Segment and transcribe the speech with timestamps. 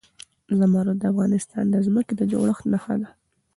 [0.59, 3.09] زمرد د افغانستان د ځمکې د جوړښت نښه ده.